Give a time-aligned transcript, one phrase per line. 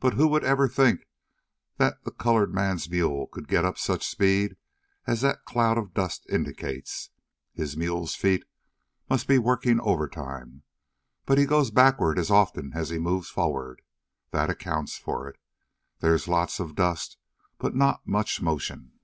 [0.00, 1.06] "But who would ever think
[1.76, 4.56] that the colored man's mule could get up such speed
[5.06, 7.10] as that cloud of dust indicates.
[7.52, 8.42] His mule's feet
[9.08, 10.64] must be working overtime,
[11.24, 13.80] but he goes backward about as often as he moves forward.
[14.32, 15.38] That accounts for it.
[16.00, 17.16] There's lots of dust,
[17.58, 18.98] but not much motion."